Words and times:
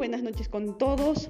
buenas 0.00 0.22
noches 0.22 0.48
con 0.48 0.78
todos. 0.78 1.28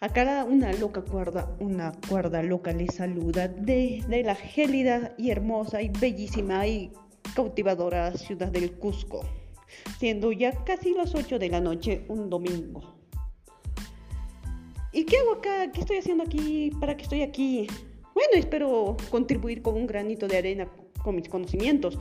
Acá 0.00 0.44
una 0.44 0.72
loca 0.72 1.00
cuerda, 1.02 1.56
una 1.60 1.92
cuerda 2.08 2.42
loca 2.42 2.72
les 2.72 2.96
saluda 2.96 3.46
desde 3.48 4.24
la 4.24 4.34
gélida 4.34 5.14
y 5.16 5.30
hermosa 5.30 5.80
y 5.80 5.88
bellísima 5.88 6.66
y 6.66 6.90
cautivadora 7.34 8.12
ciudad 8.14 8.48
del 8.48 8.72
Cusco, 8.72 9.24
siendo 9.98 10.32
ya 10.32 10.64
casi 10.64 10.92
las 10.92 11.14
8 11.14 11.38
de 11.38 11.48
la 11.48 11.60
noche 11.60 12.04
un 12.08 12.28
domingo. 12.28 12.82
¿Y 14.92 15.04
qué 15.04 15.18
hago 15.18 15.34
acá? 15.34 15.70
¿Qué 15.72 15.82
estoy 15.82 15.98
haciendo 15.98 16.24
aquí? 16.24 16.72
¿Para 16.80 16.96
qué 16.96 17.04
estoy 17.04 17.22
aquí? 17.22 17.68
Bueno, 18.12 18.32
espero 18.34 18.96
contribuir 19.10 19.62
con 19.62 19.76
un 19.76 19.86
granito 19.86 20.26
de 20.26 20.36
arena 20.36 20.68
con 21.02 21.14
mis 21.14 21.28
conocimientos, 21.28 21.96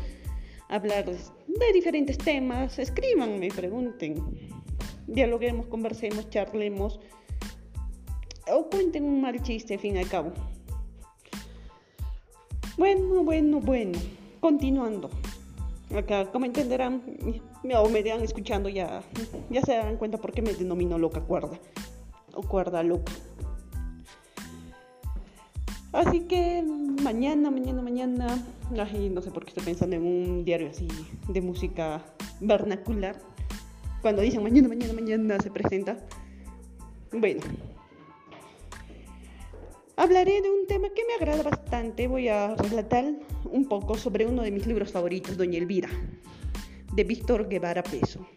hablar 0.70 1.06
de 1.06 1.74
diferentes 1.74 2.18
temas, 2.18 2.80
escríbanme, 2.80 3.50
pregunten, 3.50 4.16
dialoguemos, 5.08 5.68
conversemos, 5.68 6.30
charlemos 6.30 7.00
o 8.52 8.70
cuenten 8.70 9.04
un 9.04 9.22
mal 9.22 9.42
chiste, 9.42 9.78
fin 9.78 9.98
al 9.98 10.08
cabo. 10.08 10.32
Bueno, 12.78 13.24
bueno, 13.24 13.60
bueno, 13.60 14.00
continuando. 14.40 15.10
Acá, 15.96 16.32
como 16.32 16.46
entenderán, 16.46 17.04
o 17.78 17.90
me 17.90 18.00
irán 18.00 18.22
escuchando, 18.22 18.68
ya, 18.68 19.04
ya 19.50 19.62
se 19.62 19.74
darán 19.74 19.98
cuenta 19.98 20.18
por 20.18 20.32
qué 20.32 20.42
me 20.42 20.54
denomino 20.54 20.98
loca 20.98 21.22
cuerda 21.22 21.60
o 22.34 22.42
cuerda 22.42 22.82
loca. 22.82 23.14
Así 25.92 26.22
que 26.22 26.64
mañana, 27.04 27.52
mañana, 27.52 27.84
mañana, 27.84 28.44
no 28.72 29.22
sé 29.22 29.30
por 29.30 29.44
qué 29.46 29.50
estoy 29.50 29.64
pensando 29.64 29.96
en 29.96 30.04
un 30.04 30.44
diario 30.44 30.70
así 30.70 30.88
de 31.28 31.42
música 31.42 32.02
vernacular. 32.42 33.22
Cuando 34.04 34.22
dicen 34.22 34.44
mañana, 34.44 34.68
mañana, 34.68 34.94
mañana 34.94 35.38
se 35.42 35.50
presenta. 35.50 35.98
Bueno, 37.14 37.40
hablaré 39.96 40.42
de 40.42 40.52
un 40.52 40.68
tema 40.68 40.90
que 40.90 41.06
me 41.08 41.14
agrada 41.14 41.42
bastante. 41.42 42.10
Voy 42.10 42.28
a 42.28 42.54
relatar 42.54 43.06
un 43.46 43.66
poco 43.70 43.98
sobre 43.98 44.26
uno 44.26 44.42
de 44.42 44.52
mis 44.52 44.68
libros 44.68 44.92
favoritos, 44.92 45.38
Doña 45.38 45.58
Elvira, 45.58 45.88
de 46.94 47.04
Víctor 47.06 47.48
Guevara 47.48 47.82
Peso. 47.82 48.28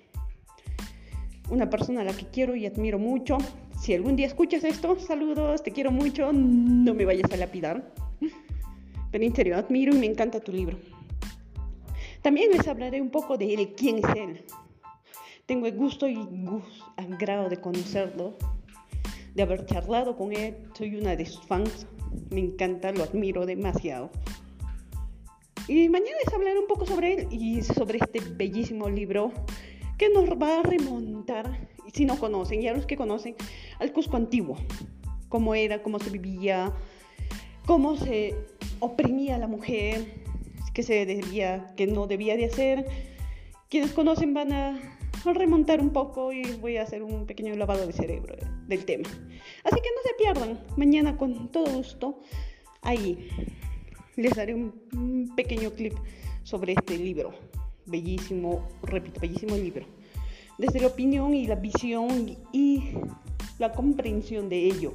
Una 1.50 1.69
persona 1.69 2.03
a 2.03 2.05
la 2.05 2.17
que 2.17 2.27
quiero 2.27 2.55
y 2.55 2.64
admiro 2.64 3.00
mucho, 3.00 3.37
si 3.81 3.92
algún 3.92 4.14
día 4.14 4.28
escuchas 4.28 4.62
esto, 4.62 4.97
saludos, 5.00 5.64
te 5.64 5.72
quiero 5.72 5.91
mucho, 5.91 6.33
no 6.33 6.94
me 6.94 7.05
vayas 7.05 7.33
a 7.33 7.37
lapidar. 7.37 7.92
Pero 9.11 9.25
en 9.25 9.53
admiro 9.53 9.92
y 9.92 9.98
me 9.98 10.06
encanta 10.06 10.39
tu 10.39 10.53
libro. 10.53 10.78
También 12.22 12.53
les 12.53 12.69
hablaré 12.69 13.00
un 13.00 13.11
poco 13.11 13.37
de 13.37 13.53
él, 13.53 13.75
quién 13.77 13.98
es 13.98 14.17
él. 14.17 14.44
Tengo 15.47 15.66
el 15.66 15.77
gusto 15.77 16.08
y 16.08 16.19
agrado 16.97 17.48
de 17.48 17.61
conocerlo, 17.61 18.36
de 19.33 19.42
haber 19.42 19.64
charlado 19.64 20.16
con 20.16 20.33
él. 20.33 20.56
Soy 20.77 20.97
una 20.97 21.14
de 21.14 21.25
sus 21.25 21.41
fans. 21.47 21.86
Me 22.30 22.41
encanta, 22.41 22.91
lo 22.91 23.05
admiro 23.05 23.47
demasiado. 23.47 24.11
Y 25.69 25.88
mañana 25.88 26.16
les 26.25 26.34
hablaré 26.34 26.58
un 26.58 26.66
poco 26.66 26.84
sobre 26.84 27.14
él 27.14 27.28
y 27.30 27.62
sobre 27.62 27.98
este 27.98 28.20
bellísimo 28.34 28.88
libro 28.88 29.33
que 29.98 30.08
nos 30.08 30.28
va 30.30 30.58
a 30.58 30.62
remontar, 30.64 31.69
si 31.92 32.05
no 32.05 32.19
conocen, 32.19 32.62
y 32.62 32.69
a 32.69 32.75
los 32.75 32.86
que 32.86 32.97
conocen, 32.97 33.36
al 33.78 33.92
Cusco 33.92 34.16
antiguo, 34.16 34.56
cómo 35.28 35.55
era, 35.55 35.81
cómo 35.81 36.00
se 36.00 36.10
vivía, 36.10 36.72
cómo 37.66 37.97
se 37.97 38.34
oprimía 38.81 39.36
a 39.36 39.38
la 39.38 39.47
mujer, 39.47 40.06
que 40.75 40.83
se 40.83 41.06
debía, 41.06 41.72
que 41.77 41.86
no 41.86 42.08
debía 42.08 42.36
de 42.36 42.47
hacer. 42.47 42.86
Quienes 43.70 43.92
conocen 43.92 44.34
van 44.34 44.53
a 44.53 44.97
remontar 45.34 45.80
un 45.80 45.91
poco 45.91 46.32
y 46.32 46.42
voy 46.60 46.77
a 46.77 46.82
hacer 46.82 47.02
un 47.02 47.26
pequeño 47.26 47.54
lavado 47.56 47.87
de 47.87 47.92
cerebro 47.92 48.37
del 48.66 48.84
tema. 48.84 49.09
Así 49.64 49.76
que 49.76 49.91
no 49.94 50.03
se 50.04 50.14
pierdan, 50.19 50.60
mañana 50.76 51.16
con 51.16 51.48
todo 51.50 51.66
gusto, 51.72 52.20
ahí 52.82 53.28
les 54.16 54.34
daré 54.34 54.54
un 54.54 55.32
pequeño 55.37 55.70
clip 55.70 55.94
sobre 56.42 56.72
este 56.72 56.97
libro 56.97 57.32
bellísimo, 57.87 58.69
repito, 58.82 59.20
bellísimo 59.20 59.56
libro. 59.56 59.87
Desde 60.59 60.81
la 60.81 60.88
opinión 60.88 61.34
y 61.34 61.47
la 61.47 61.54
visión 61.54 62.37
y 62.53 62.91
la 63.58 63.72
comprensión 63.72 64.48
de 64.48 64.66
ello, 64.66 64.94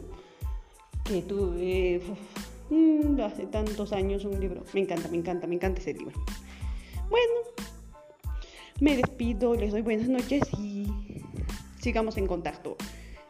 que 1.05 1.21
tuve 1.21 2.01
mm, 2.69 3.19
hace 3.21 3.45
tantos 3.47 3.93
años 3.93 4.25
un 4.25 4.39
libro. 4.39 4.63
Me 4.73 4.81
encanta, 4.81 5.07
me 5.07 5.17
encanta, 5.17 5.47
me 5.47 5.55
encanta 5.55 5.81
ese 5.81 5.93
libro. 5.93 6.13
Bueno, 7.09 7.33
me 8.81 8.97
despido, 8.97 9.53
les 9.53 9.71
doy 9.71 9.83
buenas 9.83 10.09
noches 10.09 10.41
y 10.59 10.87
sigamos 11.79 12.17
en 12.17 12.25
contacto. 12.25 12.75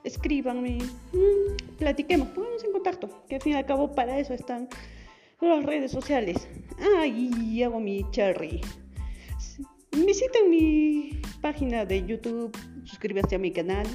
Escríbanme, 0.06 0.78
mm, 0.78 1.76
platiquemos, 1.78 2.30
ponemos 2.30 2.64
en 2.64 2.72
contacto, 2.72 3.24
que 3.28 3.36
al 3.36 3.42
fin 3.42 3.54
y 3.54 3.56
al 3.58 3.66
cabo 3.66 3.94
para 3.94 4.18
eso 4.18 4.34
están 4.34 4.70
las 5.42 5.64
redes 5.66 5.92
sociales. 5.92 6.48
Ah, 6.80 7.06
y 7.06 7.62
hago 7.64 7.82
mi 7.82 8.10
cherry. 8.12 8.62
Visiten 9.92 10.50
mi 10.50 11.20
página 11.42 11.84
de 11.84 12.06
YouTube, 12.06 12.58
suscríbase 12.86 13.36
a 13.36 13.40
mi 13.40 13.52
canal, 13.52 13.86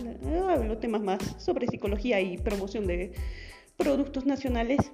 hablo 0.46 0.76
temas 0.76 1.00
más 1.00 1.36
sobre 1.38 1.66
psicología 1.68 2.20
y 2.20 2.36
promoción 2.36 2.86
de 2.86 3.12
productos 3.78 4.26
nacionales. 4.26 4.92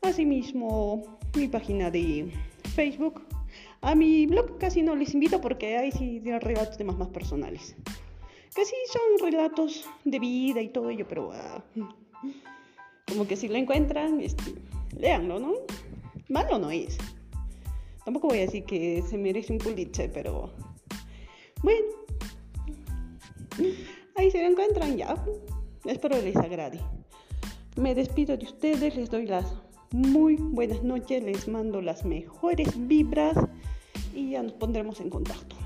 Asimismo, 0.00 1.18
mi 1.36 1.48
página 1.48 1.90
de 1.90 2.32
Facebook. 2.74 3.37
A 3.80 3.94
mi 3.94 4.26
blog 4.26 4.58
casi 4.58 4.82
no 4.82 4.96
les 4.96 5.14
invito 5.14 5.40
porque 5.40 5.76
ahí 5.76 5.92
sí 5.92 6.20
relatos 6.24 6.76
temas 6.76 6.96
más 6.96 7.08
personales. 7.08 7.76
Que 8.54 8.64
sí 8.64 8.76
son 8.90 9.30
relatos 9.30 9.88
de 10.04 10.18
vida 10.18 10.60
y 10.60 10.68
todo 10.68 10.90
ello, 10.90 11.06
pero 11.08 11.30
ah, 11.32 11.62
como 13.06 13.26
que 13.26 13.36
si 13.36 13.48
lo 13.48 13.56
encuentran, 13.56 14.20
este, 14.20 14.54
léanlo, 14.98 15.38
¿no? 15.38 15.52
Malo 16.28 16.58
no 16.58 16.70
es. 16.70 16.98
Tampoco 18.04 18.28
voy 18.28 18.38
a 18.38 18.42
decir 18.42 18.64
que 18.64 19.02
se 19.08 19.16
merece 19.16 19.52
un 19.52 19.58
Pulitzer, 19.58 20.10
pero 20.12 20.50
bueno, 21.62 21.86
ahí 24.16 24.30
se 24.30 24.44
encuentran 24.44 24.96
ya. 24.96 25.14
Espero 25.84 26.20
les 26.20 26.36
agrade. 26.36 26.80
Me 27.76 27.94
despido 27.94 28.36
de 28.36 28.44
ustedes, 28.44 28.96
les 28.96 29.08
doy 29.08 29.26
las 29.26 29.46
muy 29.92 30.36
buenas 30.36 30.82
noches, 30.82 31.22
les 31.22 31.48
mando 31.48 31.80
las 31.80 32.04
mejores 32.04 32.68
vibras 32.88 33.36
y 34.14 34.30
ya 34.30 34.42
nos 34.42 34.52
pondremos 34.52 35.00
en 35.00 35.10
contacto. 35.10 35.56